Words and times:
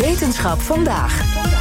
Wetenschap 0.00 0.62
vandaag. 0.62 1.59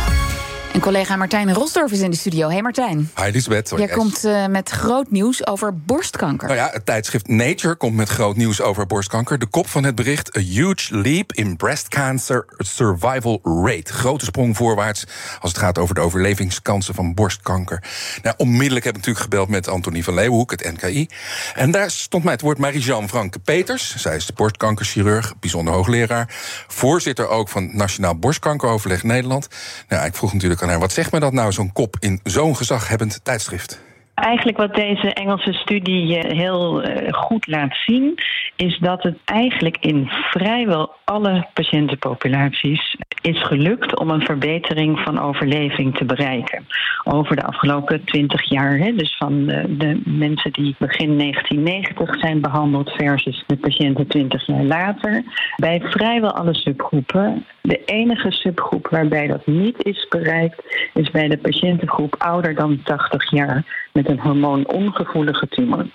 En 0.80 0.86
collega 0.86 1.16
Martijn 1.16 1.54
Rosdorf 1.54 1.92
is 1.92 2.00
in 2.00 2.12
de 2.12 2.18
studio. 2.18 2.50
Hey 2.50 2.62
Martijn. 2.62 3.12
Hi 3.16 3.32
Lisbeth. 3.32 3.74
Jij 3.78 3.88
komt 3.88 4.26
uh, 4.26 4.46
met 4.46 4.70
groot 4.70 5.12
nieuws 5.12 5.48
over 5.48 5.78
borstkanker. 5.78 6.48
Nou 6.48 6.60
ja, 6.60 6.70
het 6.72 6.86
tijdschrift 6.86 7.28
Nature 7.28 7.76
komt 7.76 7.96
met 7.96 8.10
groot 8.10 8.36
nieuws 8.36 8.62
over 8.62 8.88
borstkanker. 8.88 9.40
De 9.40 9.46
kop 9.46 9.68
van 9.68 9.84
het 9.84 9.96
bericht: 9.96 10.38
A 10.38 10.40
huge 10.40 10.98
leap 10.98 11.34
in 11.34 11.56
breast 11.56 11.88
cancer 11.88 12.46
survival 12.58 13.40
rate. 13.44 13.94
Grote 13.94 14.26
sprong 14.26 14.58
voorwaarts 14.58 15.06
als 15.40 15.52
het 15.52 15.60
gaat 15.60 15.78
over 15.78 15.96
de 15.96 16.02
overlevingskansen 16.02 16.94
van 16.94 17.14
borstkanker. 17.14 17.84
Nou, 18.22 18.36
onmiddellijk 18.38 18.86
heb 18.86 18.94
ik 18.94 19.00
natuurlijk 19.00 19.24
gebeld 19.24 19.50
met 19.50 19.68
Antonie 19.68 20.04
van 20.04 20.14
Leeuwenhoek, 20.14 20.52
het 20.52 20.72
NKI. 20.72 21.08
En 21.56 21.72
daar 21.72 21.92
stond 21.92 22.24
mij 22.24 22.34
het 22.34 22.42
woord 22.42 22.58
Marie-Jean 22.58 23.10
Franke 23.10 23.40
Peters. 23.40 23.96
Zij 23.96 24.16
is 24.16 24.26
de 24.26 24.34
borstkankerchirurg, 24.34 25.34
bijzonder 25.40 25.74
hoogleraar. 25.74 26.36
Voorzitter 26.68 27.28
ook 27.28 27.50
van 27.50 27.76
Nationaal 27.76 28.16
Borstkankeroverleg 28.16 29.04
Nederland. 29.04 29.48
Nou, 29.88 30.06
ik 30.06 30.16
vroeg 30.16 30.34
natuurlijk 30.34 30.62
aan 30.62 30.69
wat 30.78 30.92
zegt 30.92 31.12
me 31.12 31.20
dat 31.20 31.34
nou, 31.34 31.52
zo'n 31.52 31.72
kop 31.72 31.96
in 32.00 32.20
zo'n 32.24 32.56
gezaghebbend 32.56 33.20
tijdschrift? 33.24 33.80
Eigenlijk 34.20 34.58
wat 34.58 34.76
deze 34.76 35.14
Engelse 35.14 35.54
studie 35.54 36.18
heel 36.18 36.84
uh, 36.84 37.14
goed 37.14 37.48
laat 37.48 37.78
zien, 37.86 38.20
is 38.56 38.78
dat 38.78 39.04
het 39.04 39.18
eigenlijk 39.26 39.78
in 39.80 40.10
vrijwel 40.10 40.96
alle 41.06 41.48
patiëntenpopulaties 41.54 42.98
is 43.22 43.44
gelukt 43.44 44.00
om 44.00 44.10
een 44.10 44.22
verbetering 44.22 45.00
van 45.00 45.20
overleving 45.20 45.98
te 45.98 46.06
bereiken. 46.06 46.68
Over 47.04 47.36
de 47.36 47.44
afgelopen 47.44 48.04
20 48.04 48.50
jaar, 48.50 48.78
dus 48.78 49.18
van 49.18 49.46
de, 49.46 49.78
de, 49.78 50.02
mensen 50.06 50.52
die 50.52 50.76
begin 50.78 51.18
1990 51.18 52.20
zijn 52.20 52.42
behandeld 52.42 52.90
versus 52.90 53.44
de 53.48 53.58
patiënten 53.58 54.08
20 54.08 54.46
jaar 54.46 54.64
later. 54.64 55.24
Bij 55.56 55.82
vrijwel 55.82 56.32
alle 56.32 56.56
subgroepen. 56.56 57.46
De 57.62 57.84
enige 57.86 58.32
subgroep 58.32 58.88
waarbij 58.88 59.28
dat 59.28 59.46
niet 59.46 59.86
is 59.86 60.08
bereikt, 60.08 60.90
is 60.94 61.12
bij 61.12 61.28
de 61.28 61.38
patiëntengroep 61.38 62.16
ouder 62.18 62.56
dan 62.56 62.82
80 62.84 63.32
jaar 63.32 63.88
met 63.94 64.10
een 64.10 64.20
hormoonongevoelige 64.20 65.48
tumor. 65.48 65.86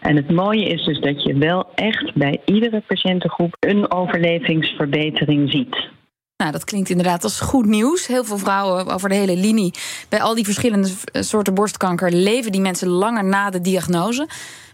En 0.00 0.16
het 0.16 0.30
mooie 0.30 0.64
is 0.64 0.84
dus 0.84 1.00
dat 1.00 1.22
je 1.22 1.38
wel 1.38 1.66
echt 1.74 2.14
bij 2.14 2.40
iedere 2.44 2.82
patiëntengroep 2.86 3.56
een 3.60 3.90
overlevingsverbetering 3.90 5.50
ziet. 5.50 5.92
Nou, 6.36 6.52
dat 6.52 6.64
klinkt 6.64 6.90
inderdaad 6.90 7.22
als 7.22 7.40
goed 7.40 7.66
nieuws. 7.66 8.06
Heel 8.06 8.24
veel 8.24 8.38
vrouwen 8.38 8.86
over 8.86 9.08
de 9.08 9.14
hele 9.14 9.36
linie. 9.36 9.74
Bij 10.08 10.20
al 10.20 10.34
die 10.34 10.44
verschillende 10.44 10.90
soorten 11.12 11.54
borstkanker 11.54 12.12
leven 12.12 12.52
die 12.52 12.60
mensen 12.60 12.88
langer 12.88 13.24
na 13.24 13.50
de 13.50 13.60
diagnose. 13.60 14.28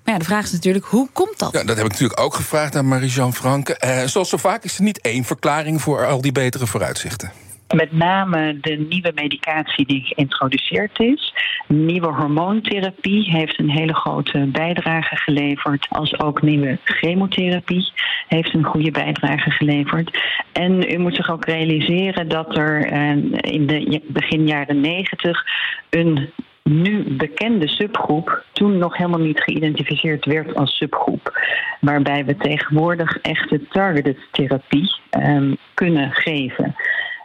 Maar 0.04 0.14
ja, 0.14 0.18
de 0.18 0.24
vraag 0.24 0.44
is 0.44 0.52
natuurlijk, 0.52 0.84
hoe 0.84 1.08
komt 1.12 1.38
dat? 1.38 1.52
Ja, 1.52 1.64
dat 1.64 1.76
heb 1.76 1.84
ik 1.84 1.92
natuurlijk 1.92 2.20
ook 2.20 2.34
gevraagd 2.34 2.76
aan 2.76 2.88
Marie-Jean 2.88 3.34
Franke. 3.34 3.76
Eh, 3.76 4.06
zoals 4.06 4.28
zo 4.28 4.36
vaak 4.36 4.64
is 4.64 4.76
er 4.76 4.82
niet 4.82 5.00
één 5.00 5.24
verklaring 5.24 5.82
voor 5.82 6.06
al 6.06 6.20
die 6.20 6.32
betere 6.32 6.66
vooruitzichten. 6.66 7.32
Met 7.74 7.92
name 7.92 8.58
de 8.60 8.86
nieuwe 8.88 9.12
medicatie 9.14 9.86
die 9.86 10.04
geïntroduceerd 10.04 10.98
is. 10.98 11.34
Nieuwe 11.66 12.06
hormoontherapie 12.06 13.30
heeft 13.30 13.58
een 13.58 13.70
hele 13.70 13.94
grote 13.94 14.48
bijdrage 14.52 15.16
geleverd. 15.16 15.86
Als 15.88 16.20
ook 16.20 16.42
nieuwe 16.42 16.78
chemotherapie 16.84 17.92
heeft 18.28 18.54
een 18.54 18.64
goede 18.64 18.90
bijdrage 18.90 19.50
geleverd. 19.50 20.18
En 20.52 20.92
u 20.92 20.98
moet 20.98 21.14
zich 21.14 21.30
ook 21.30 21.44
realiseren 21.44 22.28
dat 22.28 22.56
er 22.56 22.86
eh, 22.86 23.10
in 23.40 23.66
de 23.66 24.02
begin 24.08 24.46
jaren 24.46 24.80
negentig 24.80 25.44
een 25.90 26.30
nu 26.62 27.16
bekende 27.16 27.68
subgroep 27.68 28.44
toen 28.52 28.78
nog 28.78 28.96
helemaal 28.96 29.20
niet 29.20 29.40
geïdentificeerd 29.40 30.24
werd 30.24 30.54
als 30.54 30.76
subgroep. 30.76 31.38
Waarbij 31.80 32.24
we 32.24 32.36
tegenwoordig 32.36 33.18
echte 33.18 33.66
targeted 33.68 34.18
therapie 34.30 34.94
um, 35.10 35.56
kunnen 35.74 36.12
geven. 36.12 36.74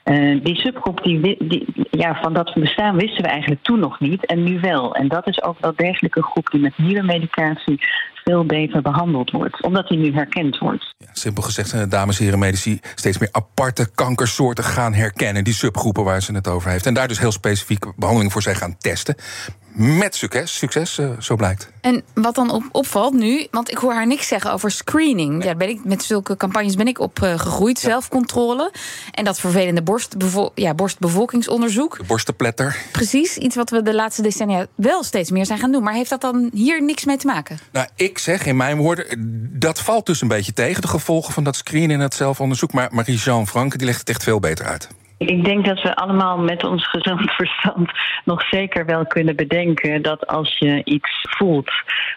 Uh, 0.06 0.44
die 0.44 0.56
subgroep, 0.56 1.04
die, 1.04 1.66
ja, 1.92 2.20
van 2.22 2.34
dat 2.34 2.54
bestaan 2.54 2.96
wisten 2.96 3.24
we 3.24 3.30
eigenlijk 3.30 3.64
toen 3.64 3.80
nog 3.80 4.00
niet 4.00 4.26
en 4.26 4.44
nu 4.44 4.60
wel. 4.60 4.96
En 4.96 5.08
dat 5.08 5.28
is 5.28 5.44
ook 5.44 5.60
wel 5.60 5.74
degelijk 5.76 6.16
een 6.16 6.24
groep 6.24 6.50
die 6.50 6.62
met 6.62 6.78
nieuwe 6.78 7.04
medicatie 7.04 7.80
veel 8.24 8.46
beter 8.46 8.82
behandeld 8.82 9.32
wordt, 9.32 9.64
omdat 9.64 9.88
die 9.88 9.98
nu 9.98 10.14
herkend 10.14 10.58
wordt. 10.58 10.94
Ja, 10.98 11.08
simpel 11.14 11.44
gezegd 11.44 11.72
de 11.72 11.88
dames 11.88 12.18
en 12.18 12.24
heren 12.24 12.40
medici 12.40 12.80
steeds 12.96 13.18
meer 13.18 13.30
aparte 13.32 13.92
kankersoorten 13.96 14.64
gaan 14.64 14.94
herkennen, 14.94 15.44
die 15.44 15.54
subgroepen 15.54 16.04
waar 16.04 16.22
ze 16.22 16.34
het 16.34 16.48
over 16.48 16.70
heeft. 16.70 16.86
En 16.86 16.94
daar 16.94 17.08
dus 17.08 17.20
heel 17.20 17.32
specifiek 17.32 17.86
behandeling 17.96 18.32
voor 18.32 18.42
zijn 18.42 18.56
gaan 18.56 18.78
testen. 18.78 19.16
Met 19.76 20.16
succes, 20.16 20.58
succes 20.58 20.98
uh, 20.98 21.10
zo 21.20 21.36
blijkt. 21.36 21.70
En 21.82 22.04
wat 22.14 22.36
dan 22.36 22.52
op, 22.52 22.64
opvalt 22.72 23.14
nu, 23.14 23.48
want 23.52 23.72
ik 23.72 23.78
hoor 23.78 23.94
haar 23.94 24.08
niks 24.08 24.28
zeggen 24.28 24.52
over 24.52 24.72
screening. 24.72 25.44
Ja, 25.44 25.56
ben 25.56 25.70
ik, 25.70 25.84
met 25.84 26.04
zulke 26.04 26.38
campagnes 26.38 26.76
ben 26.76 26.88
ik 26.88 27.00
opgegroeid, 27.00 27.78
uh, 27.78 27.84
zelfcontrole. 27.84 28.72
En 29.12 29.26
dat 29.26 29.40
vervelende 29.40 29.82
borstbevo 29.82 30.52
ja, 30.56 30.74
borstbevolkingsonderzoek. 30.74 31.98
De 31.98 32.04
borstenpletter. 32.04 32.78
Precies, 32.92 33.38
iets 33.38 33.56
wat 33.56 33.70
we 33.70 33.82
de 33.82 33.94
laatste 33.94 34.22
decennia 34.22 34.66
wel 34.76 35.04
steeds 35.04 35.32
meer 35.32 35.46
zijn 35.46 35.60
gaan 35.60 35.72
doen. 35.72 35.84
Maar 35.84 35.94
heeft 35.94 36.10
dat 36.10 36.22
dan 36.22 36.50
hier 36.54 36.84
niks 36.84 37.06
mee 37.06 37.18
te 37.18 37.26
maken? 37.26 37.60
Nou, 37.72 37.88
ik 37.96 38.18
zeg 38.18 38.46
in 38.46 38.58
mijn 38.58 38.78
woorden, 38.78 39.06
dat 39.60 39.80
valt 39.80 40.06
dus 40.06 40.22
een 40.22 40.28
beetje 40.28 40.54
tegen, 40.54 40.82
de 40.82 40.88
gevolgen 40.88 41.34
van 41.34 41.44
dat 41.44 41.56
screenen 41.56 41.96
en 41.96 42.02
het 42.02 42.14
zelfonderzoek. 42.14 42.74
Maar 42.74 42.90
Marie-Jean 42.92 43.48
Franke 43.48 43.78
die 43.78 43.86
legt 43.86 44.00
het 44.00 44.10
echt 44.10 44.24
veel 44.24 44.40
beter 44.40 44.66
uit. 44.66 44.88
Ik 45.18 45.44
denk 45.46 45.66
dat 45.66 45.82
we 45.82 45.96
allemaal 45.96 46.38
met 46.38 46.64
ons 46.64 46.88
gezond 46.88 47.32
verstand 47.42 47.92
nog 48.26 48.48
zeker 48.50 48.86
wel 48.86 49.06
kunnen 49.06 49.36
bedenken 49.36 50.02
dat 50.02 50.28
als 50.28 50.58
je 50.58 50.82
iets 50.84 51.10
voelt 51.22 51.72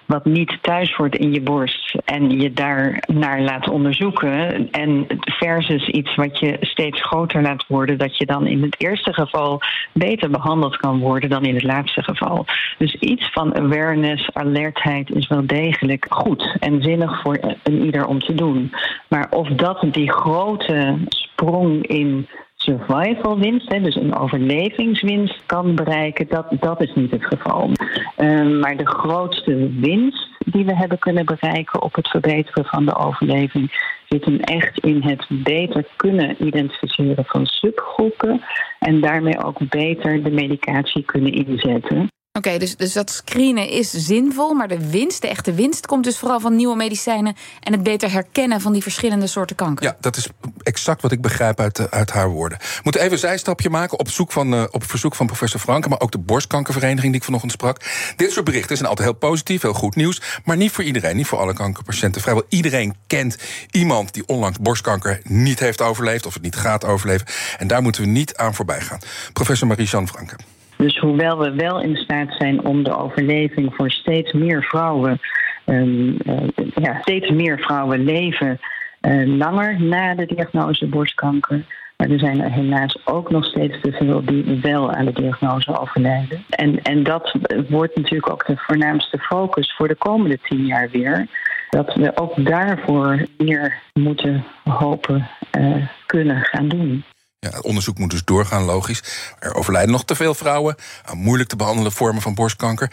wat 0.07 0.25
niet 0.25 0.59
thuis 0.61 0.97
wordt 0.97 1.17
in 1.17 1.33
je 1.33 1.41
borst 1.41 1.95
en 2.05 2.31
je 2.41 2.53
daar 2.53 3.03
naar 3.07 3.41
laat 3.41 3.69
onderzoeken 3.69 4.71
en 4.71 5.07
versus 5.21 5.89
iets 5.89 6.15
wat 6.15 6.39
je 6.39 6.57
steeds 6.61 7.03
groter 7.03 7.43
laat 7.43 7.65
worden, 7.67 7.99
dat 7.99 8.17
je 8.17 8.27
dan 8.27 8.47
in 8.47 8.63
het 8.63 8.75
eerste 8.79 9.13
geval 9.13 9.61
beter 9.93 10.31
behandeld 10.31 10.77
kan 10.77 10.99
worden 10.99 11.31
dan 11.31 11.45
in 11.45 11.55
het 11.55 11.65
laatste 11.65 12.03
geval. 12.03 12.45
Dus 12.79 12.95
iets 12.95 13.31
van 13.33 13.55
awareness, 13.57 14.29
alertheid 14.33 15.11
is 15.11 15.27
wel 15.29 15.47
degelijk 15.47 16.07
goed 16.09 16.57
en 16.61 16.83
zinnig 16.83 17.21
voor 17.21 17.39
een 17.63 17.85
ieder 17.85 18.07
om 18.07 18.19
te 18.19 18.35
doen. 18.35 18.73
Maar 19.09 19.27
of 19.31 19.49
dat 19.49 19.87
die 19.91 20.13
grote 20.13 20.97
sprong 21.09 21.87
in 21.87 22.29
survival 22.69 23.39
winst, 23.39 23.71
dus 23.71 23.95
een 23.95 24.15
overlevingswinst 24.15 25.41
kan 25.47 25.75
bereiken, 25.75 26.27
dat, 26.29 26.47
dat 26.61 26.83
is 26.83 26.95
niet 26.95 27.11
het 27.11 27.25
geval. 27.25 27.71
Uh, 28.19 28.61
maar 28.61 28.77
de 28.77 28.87
grootste 28.87 29.71
winst 29.81 30.29
die 30.39 30.65
we 30.65 30.77
hebben 30.77 30.99
kunnen 30.99 31.25
bereiken 31.25 31.83
op 31.83 31.95
het 31.95 32.09
verbeteren 32.09 32.65
van 32.65 32.85
de 32.85 32.97
overleving 32.97 33.97
zit 34.09 34.25
hem 34.25 34.41
echt 34.41 34.79
in 34.79 35.03
het 35.03 35.27
beter 35.29 35.85
kunnen 35.97 36.47
identificeren 36.47 37.25
van 37.25 37.47
subgroepen 37.47 38.41
en 38.79 39.01
daarmee 39.01 39.45
ook 39.45 39.69
beter 39.69 40.23
de 40.23 40.31
medicatie 40.31 41.03
kunnen 41.03 41.33
inzetten. 41.33 42.09
Oké, 42.39 42.59
dus, 42.59 42.77
dus 42.77 42.93
dat 42.93 43.11
screenen 43.11 43.69
is 43.69 43.91
zinvol, 43.91 44.55
maar 44.55 44.69
de 44.69 44.91
winst, 44.91 45.23
de 45.23 45.29
echte 45.29 45.53
winst, 45.53 45.87
komt 45.87 46.05
dus 46.05 46.19
vooral 46.19 46.41
van 46.41 46.57
nieuwe 46.57 46.77
medicijnen 46.77 47.37
en 47.61 47.73
het 47.73 47.83
beter 47.83 48.11
herkennen 48.11 48.61
van 48.61 48.73
die 48.73 48.83
verschillende 48.83 49.27
soorten 49.27 49.57
kanker. 49.57 49.85
Ja, 49.85 49.97
dat 50.01 50.17
is 50.17 50.29
exact 50.63 51.03
wat 51.03 51.13
ik 51.13 51.21
begrijp 51.21 51.61
uit, 51.61 51.91
uit 51.91 52.11
haar 52.11 52.31
woorden. 52.31 52.59
We 52.59 52.81
moeten 52.83 53.01
even 53.01 53.13
een 53.13 53.19
zijstapje 53.19 53.71
maken 53.71 53.99
op, 53.99 54.11
zoek 54.11 54.33
van, 54.33 54.55
uh, 54.55 54.65
op 54.71 54.85
verzoek 54.85 55.15
van 55.15 55.27
professor 55.27 55.61
Franke, 55.61 55.89
maar 55.89 56.01
ook 56.01 56.11
de 56.11 56.19
borstkankervereniging 56.19 57.13
die 57.13 57.21
ik 57.21 57.25
vanochtend 57.25 57.53
sprak. 57.53 57.81
Dit 58.17 58.33
soort 58.33 58.45
berichten 58.45 58.77
zijn 58.77 58.89
altijd 58.89 59.09
heel 59.09 59.19
positief, 59.19 59.63
heel 59.63 59.73
goed 59.73 59.97
nieuws, 59.97 60.23
maar 60.45 60.57
niet 60.57 60.71
voor 60.71 60.85
iedereen, 60.85 61.17
niet 61.17 61.27
voor 61.27 61.39
alle 61.39 61.55
kankerpatiënten. 61.55 62.21
Vrijwel 62.21 62.45
iedereen 62.49 62.95
kent 63.07 63.37
iemand 63.71 64.15
die 64.15 64.27
onlangs 64.27 64.59
borstkanker 64.59 65.21
niet 65.23 65.59
heeft 65.59 65.83
overleefd 65.83 66.27
of 66.27 66.35
het 66.35 66.43
niet 66.43 66.57
gaat 66.57 66.85
overleven. 66.85 67.27
En 67.59 67.67
daar 67.67 67.83
moeten 67.83 68.03
we 68.03 68.09
niet 68.09 68.37
aan 68.37 68.55
voorbij 68.55 68.81
gaan. 68.81 68.99
Professor 69.33 69.69
Marie-Jean 69.69 70.09
Franke. 70.09 70.37
Dus 70.79 70.99
hoewel 70.99 71.39
we 71.39 71.55
wel 71.55 71.81
in 71.81 71.97
staat 71.97 72.35
zijn 72.39 72.65
om 72.65 72.83
de 72.83 72.97
overleving 72.97 73.75
voor 73.75 73.91
steeds 73.91 74.33
meer 74.33 74.63
vrouwen, 74.63 75.21
um, 75.65 76.17
uh, 76.27 76.37
ja, 76.75 76.99
steeds 77.01 77.31
meer 77.31 77.59
vrouwen 77.59 78.05
leven 78.05 78.61
uh, 79.01 79.37
langer 79.39 79.83
na 79.83 80.15
de 80.15 80.27
diagnose 80.27 80.87
borstkanker. 80.87 81.65
Maar 81.97 82.11
er 82.11 82.19
zijn 82.19 82.41
er 82.41 82.53
helaas 82.53 82.99
ook 83.05 83.31
nog 83.31 83.45
steeds 83.45 83.81
te 83.81 83.93
veel 83.93 84.25
die 84.25 84.59
wel 84.63 84.93
aan 84.93 85.05
de 85.05 85.13
diagnose 85.13 85.79
overlijden. 85.81 86.45
En, 86.49 86.83
en 86.83 87.03
dat 87.03 87.35
wordt 87.69 87.97
natuurlijk 87.97 88.31
ook 88.31 88.47
de 88.47 88.57
voornaamste 88.57 89.19
focus 89.19 89.75
voor 89.77 89.89
de 89.89 89.95
komende 89.95 90.39
tien 90.43 90.67
jaar 90.67 90.89
weer. 90.91 91.27
Dat 91.71 91.95
we 91.95 92.17
ook 92.17 92.45
daarvoor 92.45 93.27
meer 93.39 93.83
moeten 93.93 94.45
hopen 94.65 95.29
uh, 95.59 95.87
kunnen 96.07 96.37
gaan 96.37 96.69
doen. 96.69 97.05
Ja, 97.41 97.51
het 97.51 97.63
onderzoek 97.63 97.99
moet 97.99 98.11
dus 98.11 98.25
doorgaan, 98.25 98.63
logisch. 98.63 99.03
Er 99.39 99.55
overlijden 99.55 99.93
nog 99.93 100.05
te 100.05 100.15
veel 100.15 100.35
vrouwen 100.35 100.77
aan 101.05 101.19
moeilijk 101.19 101.49
te 101.49 101.57
behandelen 101.57 101.93
vormen 101.93 102.23
van 102.23 102.35
borstkanker. 102.35 102.93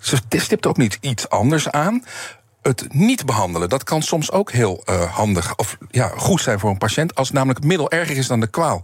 Ze 0.00 0.16
stipt 0.30 0.66
ook 0.66 0.76
niet 0.76 0.98
iets 1.00 1.28
anders 1.28 1.70
aan. 1.70 2.04
Het 2.62 2.92
niet 2.92 3.26
behandelen, 3.26 3.68
dat 3.68 3.84
kan 3.84 4.02
soms 4.02 4.32
ook 4.32 4.52
heel 4.52 4.82
uh, 4.86 5.14
handig 5.14 5.56
of 5.56 5.76
ja, 5.90 6.12
goed 6.16 6.40
zijn 6.40 6.58
voor 6.58 6.70
een 6.70 6.78
patiënt. 6.78 7.14
Als 7.14 7.30
namelijk 7.30 7.58
het 7.58 7.68
middel 7.68 7.90
erger 7.90 8.16
is 8.16 8.26
dan 8.26 8.40
de 8.40 8.46
kwaal. 8.46 8.82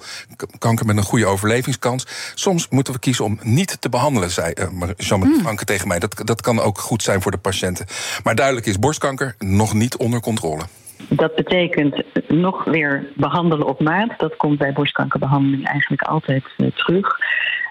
Kanker 0.59 0.87
met 0.87 0.97
een 0.97 1.03
goede 1.03 1.27
overlevingskans. 1.27 2.07
Soms 2.35 2.69
moeten 2.69 2.93
we 2.93 2.99
kiezen 2.99 3.25
om 3.25 3.39
niet 3.43 3.81
te 3.81 3.89
behandelen, 3.89 4.31
zei 4.31 4.53
uh, 4.55 4.89
Jean-Marie 4.97 5.35
mm. 5.35 5.41
Franke 5.41 5.65
tegen 5.65 5.89
mij. 5.89 5.99
Dat, 5.99 6.15
dat 6.25 6.41
kan 6.41 6.61
ook 6.61 6.79
goed 6.79 7.03
zijn 7.03 7.23
voor 7.23 7.31
de 7.31 7.39
patiënten. 7.39 7.87
Maar 8.23 8.35
duidelijk 8.35 8.67
is 8.67 8.79
borstkanker 8.79 9.35
nog 9.39 9.75
niet 9.75 9.97
onder 9.97 10.21
controle. 10.21 10.63
Dat 11.09 11.35
betekent 11.35 12.03
nog 12.29 12.65
weer 12.65 13.05
behandelen 13.15 13.67
op 13.67 13.81
maat. 13.81 14.19
Dat 14.19 14.37
komt 14.37 14.59
bij 14.59 14.73
borstkankerbehandeling 14.73 15.67
eigenlijk 15.67 16.03
altijd 16.03 16.45
uh, 16.57 16.67
terug. 16.75 17.19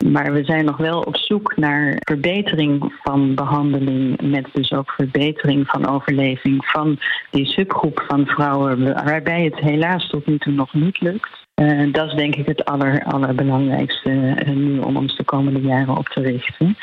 Maar 0.05 0.33
we 0.33 0.43
zijn 0.43 0.65
nog 0.65 0.77
wel 0.77 0.99
op 0.99 1.17
zoek 1.17 1.55
naar 1.55 1.95
verbetering 1.99 2.93
van 3.03 3.35
behandeling, 3.35 4.21
met 4.21 4.47
dus 4.53 4.71
ook 4.71 4.91
verbetering 4.91 5.67
van 5.67 5.87
overleving 5.87 6.65
van 6.65 6.99
die 7.29 7.45
subgroep 7.45 8.03
van 8.07 8.25
vrouwen, 8.25 8.93
waarbij 8.93 9.43
het 9.43 9.59
helaas 9.59 10.09
tot 10.09 10.25
nu 10.25 10.37
toe 10.37 10.53
nog 10.53 10.73
niet 10.73 11.01
lukt. 11.01 11.41
Uh, 11.55 11.93
dat 11.93 12.07
is 12.07 12.13
denk 12.13 12.35
ik 12.35 12.45
het 12.45 12.65
aller, 12.65 13.03
allerbelangrijkste 13.03 14.09
uh, 14.09 14.55
nu 14.55 14.79
om 14.79 14.97
ons 14.97 15.17
de 15.17 15.23
komende 15.23 15.61
jaren 15.61 15.97
op 15.97 16.07
te 16.07 16.21
richten. 16.21 16.77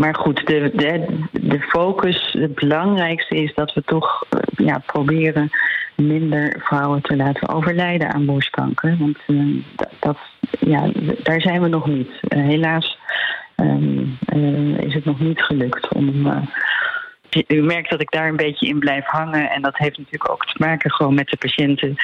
Maar 0.00 0.14
goed, 0.14 0.46
de, 0.46 0.70
de, 0.74 1.18
de 1.30 1.60
focus, 1.60 2.32
het 2.38 2.54
belangrijkste 2.54 3.34
is 3.34 3.54
dat 3.54 3.72
we 3.74 3.82
toch 3.82 4.24
uh, 4.30 4.66
ja, 4.66 4.82
proberen 4.86 5.50
minder 5.94 6.56
vrouwen 6.58 7.02
te 7.02 7.16
laten 7.16 7.48
overlijden 7.48 8.12
aan 8.12 8.26
borstkanker. 8.26 8.96
Want 8.98 9.18
dat, 9.76 9.90
dat, 9.98 10.18
ja, 10.60 10.90
daar 11.22 11.40
zijn 11.40 11.62
we 11.62 11.68
nog 11.68 11.86
niet. 11.86 12.10
helaas 12.28 12.98
um, 13.56 14.18
is 14.76 14.94
het 14.94 15.04
nog 15.04 15.20
niet 15.20 15.42
gelukt 15.42 15.94
om 15.94 16.26
u 17.46 17.62
merkt 17.62 17.90
dat 17.90 18.00
ik 18.00 18.10
daar 18.10 18.28
een 18.28 18.36
beetje 18.36 18.66
in 18.66 18.78
blijf 18.78 19.04
hangen. 19.04 19.50
En 19.50 19.62
dat 19.62 19.76
heeft 19.76 19.98
natuurlijk 19.98 20.30
ook 20.30 20.46
te 20.46 20.54
maken 20.58 20.90
gewoon 20.90 21.14
met 21.14 21.28
de 21.28 21.36
patiënten 21.36 21.96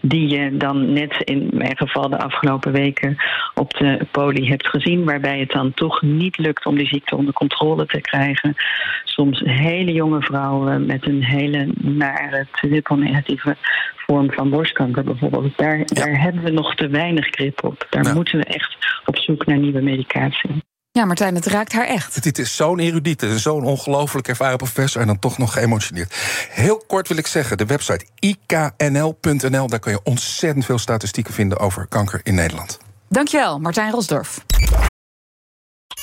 die 0.00 0.28
je 0.28 0.56
dan 0.56 0.92
net 0.92 1.22
in 1.24 1.48
mijn 1.52 1.76
geval 1.76 2.08
de 2.08 2.18
afgelopen 2.18 2.72
weken 2.72 3.16
op 3.54 3.70
de 3.70 4.06
poli 4.10 4.48
hebt 4.48 4.66
gezien. 4.66 5.04
Waarbij 5.04 5.38
het 5.38 5.50
dan 5.50 5.74
toch 5.74 6.02
niet 6.02 6.38
lukt 6.38 6.66
om 6.66 6.76
die 6.76 6.86
ziekte 6.86 7.16
onder 7.16 7.34
controle 7.34 7.86
te 7.86 8.00
krijgen. 8.00 8.54
Soms 9.04 9.40
hele 9.44 9.92
jonge 9.92 10.22
vrouwen 10.22 10.86
met 10.86 11.06
een 11.06 11.24
hele 11.24 11.68
nare 11.78 12.46
triple 12.52 12.96
negatieve 12.96 13.56
vorm 13.96 14.32
van 14.32 14.50
borstkanker 14.50 15.04
bijvoorbeeld. 15.04 15.56
Daar, 15.56 15.78
ja. 15.78 15.84
daar 15.84 16.20
hebben 16.20 16.42
we 16.42 16.50
nog 16.50 16.74
te 16.74 16.88
weinig 16.88 17.26
grip 17.26 17.64
op. 17.64 17.86
Daar 17.90 18.04
ja. 18.04 18.14
moeten 18.14 18.38
we 18.38 18.44
echt 18.44 18.76
op 19.06 19.16
zoek 19.16 19.46
naar 19.46 19.58
nieuwe 19.58 19.80
medicatie. 19.80 20.62
Ja, 20.94 21.04
Martijn, 21.04 21.34
het 21.34 21.46
raakt 21.46 21.72
haar 21.72 21.86
echt. 21.86 22.22
Dit 22.22 22.38
is 22.38 22.56
zo'n 22.56 22.78
erudiete, 22.78 23.38
zo'n 23.38 23.64
ongelooflijk 23.64 24.28
ervaren 24.28 24.56
professor... 24.56 25.00
en 25.00 25.06
dan 25.06 25.18
toch 25.18 25.38
nog 25.38 25.52
geëmotioneerd. 25.52 26.14
Heel 26.50 26.84
kort 26.86 27.08
wil 27.08 27.16
ik 27.16 27.26
zeggen, 27.26 27.56
de 27.56 27.66
website 27.66 28.06
iknl.nl... 28.18 29.66
daar 29.66 29.78
kan 29.78 29.92
je 29.92 30.00
ontzettend 30.04 30.64
veel 30.64 30.78
statistieken 30.78 31.34
vinden 31.34 31.58
over 31.58 31.86
kanker 31.86 32.20
in 32.22 32.34
Nederland. 32.34 32.78
Dankjewel, 33.08 33.58
Martijn 33.58 33.90
Rosdorf. 33.90 34.44